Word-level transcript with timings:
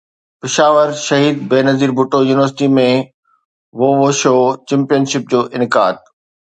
Peshawar 0.41 0.87
Shaheed 1.07 1.37
Benazir 1.51 1.91
Bhutto 1.99 2.19
university 2.29 2.71
۾ 2.79 2.87
wushu 3.83 4.35
champion 4.67 5.03
ship 5.15 5.23
جو 5.37 5.49
انعقاد 5.55 5.95